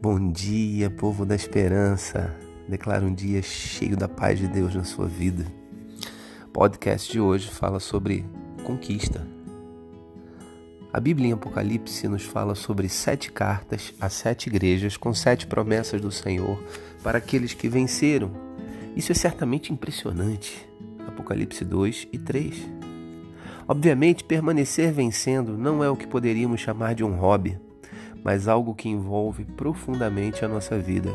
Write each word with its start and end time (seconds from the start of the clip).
Bom 0.00 0.30
dia, 0.30 0.88
povo 0.88 1.26
da 1.26 1.34
esperança. 1.34 2.32
Declaro 2.68 3.06
um 3.06 3.12
dia 3.12 3.42
cheio 3.42 3.96
da 3.96 4.08
paz 4.08 4.38
de 4.38 4.46
Deus 4.46 4.72
na 4.72 4.84
sua 4.84 5.08
vida. 5.08 5.44
O 6.46 6.50
podcast 6.50 7.10
de 7.10 7.18
hoje 7.18 7.50
fala 7.50 7.80
sobre 7.80 8.24
conquista. 8.62 9.26
A 10.92 11.00
Bíblia 11.00 11.30
em 11.30 11.32
Apocalipse 11.32 12.06
nos 12.06 12.22
fala 12.22 12.54
sobre 12.54 12.88
sete 12.88 13.32
cartas 13.32 13.92
a 14.00 14.08
sete 14.08 14.46
igrejas 14.46 14.96
com 14.96 15.12
sete 15.12 15.48
promessas 15.48 16.00
do 16.00 16.12
Senhor 16.12 16.62
para 17.02 17.18
aqueles 17.18 17.52
que 17.52 17.68
venceram. 17.68 18.30
Isso 18.94 19.10
é 19.10 19.16
certamente 19.16 19.72
impressionante. 19.72 20.64
Apocalipse 21.08 21.64
2 21.64 22.06
e 22.12 22.18
3. 22.18 22.54
Obviamente, 23.66 24.22
permanecer 24.22 24.92
vencendo 24.92 25.58
não 25.58 25.82
é 25.82 25.90
o 25.90 25.96
que 25.96 26.06
poderíamos 26.06 26.60
chamar 26.60 26.94
de 26.94 27.02
um 27.02 27.16
hobby 27.16 27.58
mas 28.24 28.48
algo 28.48 28.74
que 28.74 28.88
envolve 28.88 29.44
profundamente 29.44 30.44
a 30.44 30.48
nossa 30.48 30.78
vida. 30.78 31.10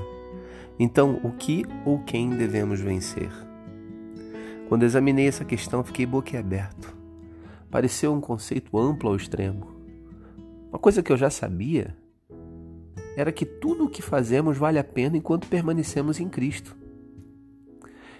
Então, 0.79 1.19
o 1.23 1.31
que 1.31 1.65
ou 1.85 1.99
quem 1.99 2.31
devemos 2.31 2.79
vencer? 2.79 3.29
Quando 4.67 4.83
examinei 4.83 5.27
essa 5.27 5.45
questão, 5.45 5.83
fiquei 5.83 6.05
boquiaberto. 6.05 6.95
Pareceu 7.69 8.13
um 8.13 8.21
conceito 8.21 8.77
amplo 8.77 9.09
ao 9.09 9.15
extremo. 9.15 9.67
Uma 10.69 10.79
coisa 10.79 11.03
que 11.03 11.11
eu 11.11 11.17
já 11.17 11.29
sabia 11.29 11.95
era 13.15 13.31
que 13.31 13.45
tudo 13.45 13.85
o 13.85 13.89
que 13.89 14.01
fazemos 14.01 14.57
vale 14.57 14.79
a 14.79 14.83
pena 14.83 15.17
enquanto 15.17 15.47
permanecemos 15.47 16.19
em 16.19 16.27
Cristo. 16.27 16.75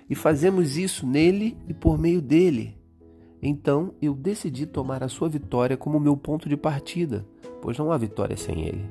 E 0.10 0.14
fazemos 0.14 0.78
isso 0.78 1.08
nele 1.08 1.58
e 1.68 1.74
por 1.74 1.98
meio 1.98 2.22
dele. 2.22 2.78
Então 3.44 3.94
eu 4.02 4.14
decidi 4.14 4.66
tomar 4.66 5.04
a 5.04 5.10
sua 5.10 5.28
vitória 5.28 5.78
como 5.78 6.00
meu 6.00 6.16
ponto 6.16 6.48
de 6.48 6.58
partida 6.58 7.26
pois 7.64 7.78
não 7.78 7.94
há 7.94 7.98
vitória 7.98 8.36
sem 8.36 8.66
Ele. 8.66 8.86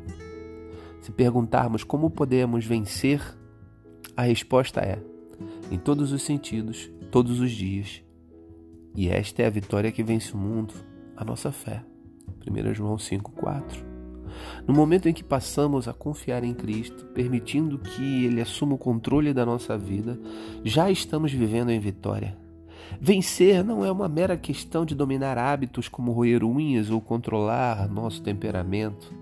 Se 1.02 1.12
perguntarmos 1.12 1.84
como 1.84 2.08
podemos 2.08 2.64
vencer, 2.64 3.20
a 4.16 4.22
resposta 4.22 4.80
é: 4.80 4.98
em 5.70 5.76
todos 5.76 6.10
os 6.10 6.22
sentidos, 6.22 6.90
todos 7.10 7.38
os 7.38 7.50
dias. 7.50 8.02
E 8.96 9.10
esta 9.10 9.42
é 9.42 9.46
a 9.46 9.50
vitória 9.50 9.92
que 9.92 10.02
vence 10.02 10.32
o 10.32 10.38
mundo, 10.38 10.72
a 11.14 11.22
nossa 11.22 11.52
fé. 11.52 11.84
1 12.48 12.72
João 12.72 12.96
5,4. 12.96 13.84
No 14.66 14.72
momento 14.72 15.06
em 15.06 15.12
que 15.12 15.22
passamos 15.22 15.86
a 15.86 15.92
confiar 15.92 16.42
em 16.42 16.54
Cristo, 16.54 17.04
permitindo 17.06 17.78
que 17.78 18.24
Ele 18.24 18.40
assuma 18.40 18.74
o 18.74 18.78
controle 18.78 19.34
da 19.34 19.44
nossa 19.44 19.76
vida, 19.76 20.18
já 20.64 20.90
estamos 20.90 21.30
vivendo 21.30 21.70
em 21.70 21.78
vitória. 21.78 22.38
Vencer 23.00 23.64
não 23.64 23.84
é 23.84 23.90
uma 23.90 24.08
mera 24.08 24.36
questão 24.36 24.84
de 24.84 24.94
dominar 24.94 25.38
hábitos 25.38 25.88
como 25.88 26.12
roer 26.12 26.44
unhas 26.44 26.90
ou 26.90 27.00
controlar 27.00 27.88
nosso 27.88 28.22
temperamento, 28.22 29.12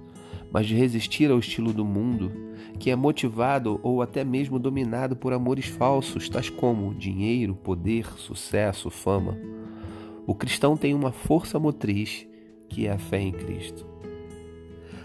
mas 0.53 0.66
de 0.66 0.75
resistir 0.75 1.30
ao 1.30 1.39
estilo 1.39 1.72
do 1.72 1.84
mundo, 1.84 2.33
que 2.78 2.91
é 2.91 2.97
motivado 2.97 3.81
ou 3.83 4.03
até 4.03 4.25
mesmo 4.25 4.58
dominado 4.58 5.16
por 5.16 5.33
amores 5.33 5.66
falsos, 5.66 6.28
tais 6.28 6.50
como 6.50 6.94
dinheiro, 6.94 7.55
poder, 7.55 8.06
sucesso, 8.16 8.91
fama. 8.91 9.38
O 10.27 10.34
cristão 10.34 10.77
tem 10.77 10.94
uma 10.94 11.12
força 11.12 11.58
motriz 11.58 12.27
que 12.69 12.86
é 12.86 12.92
a 12.92 12.98
fé 12.98 13.20
em 13.20 13.33
Cristo. 13.33 13.86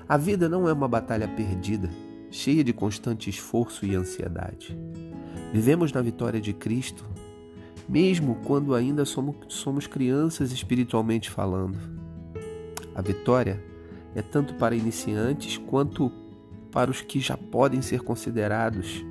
A 0.08 0.18
vida 0.18 0.48
não 0.48 0.68
é 0.68 0.74
uma 0.74 0.88
batalha 0.88 1.28
perdida, 1.28 1.90
cheia 2.30 2.64
de 2.64 2.74
constante 2.74 3.30
esforço 3.30 3.86
e 3.86 3.96
ansiedade. 3.96 4.78
Vivemos 5.52 5.92
na 5.92 6.02
vitória 6.02 6.40
de 6.40 6.54
Cristo 6.54 7.06
mesmo 7.88 8.36
quando 8.46 8.74
ainda 8.74 9.06
somos, 9.06 9.36
somos 9.50 9.88
crianças 9.88 10.52
espiritualmente 10.52 11.30
falando. 11.30 11.78
A 12.94 13.02
vitória 13.02 13.64
é 14.16 14.22
tanto 14.22 14.56
para 14.56 14.76
iniciantes 14.76 15.58
quanto 15.58 16.12
para 16.72 16.90
os 16.90 17.02
que 17.02 17.20
já 17.20 17.38
podem 17.38 17.82
ser 17.82 18.02
considerados 18.02 19.04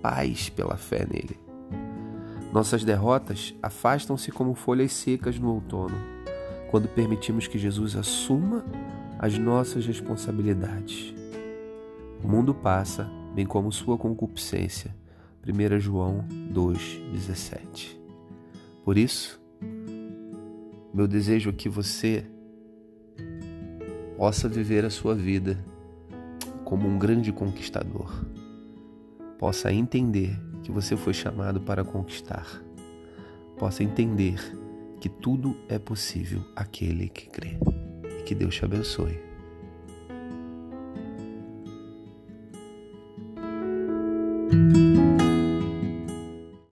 pais 0.00 0.48
pela 0.48 0.76
fé 0.76 1.06
nele. 1.10 1.38
Nossas 2.52 2.84
derrotas 2.84 3.54
afastam-se 3.62 4.30
como 4.32 4.54
folhas 4.54 4.92
secas 4.92 5.38
no 5.38 5.52
outono, 5.52 5.96
quando 6.70 6.88
permitimos 6.88 7.46
que 7.46 7.58
Jesus 7.58 7.96
assuma 7.96 8.64
as 9.18 9.36
nossas 9.36 9.84
responsabilidades. 9.84 11.14
O 12.24 12.28
mundo 12.28 12.54
passa, 12.54 13.10
bem 13.34 13.44
como 13.44 13.70
sua 13.70 13.98
concupiscência 13.98 14.94
1 15.46 15.80
João 15.80 16.24
2,17. 16.52 17.96
Por 18.84 18.98
isso, 18.98 19.40
meu 20.92 21.06
desejo 21.06 21.50
é 21.50 21.52
que 21.52 21.68
você 21.68 22.24
possa 24.16 24.48
viver 24.48 24.84
a 24.84 24.90
sua 24.90 25.14
vida 25.14 25.58
como 26.64 26.88
um 26.88 26.98
grande 26.98 27.32
conquistador, 27.32 28.24
possa 29.38 29.72
entender 29.72 30.36
que 30.62 30.72
você 30.72 30.96
foi 30.96 31.14
chamado 31.14 31.60
para 31.60 31.84
conquistar, 31.84 32.46
possa 33.56 33.84
entender 33.84 34.40
que 35.00 35.08
tudo 35.08 35.56
é 35.68 35.78
possível 35.78 36.42
aquele 36.56 37.08
que 37.08 37.28
crê. 37.28 37.56
E 38.18 38.22
que 38.22 38.34
Deus 38.34 38.54
te 38.54 38.64
abençoe. 38.64 39.26
thank 44.48 45.05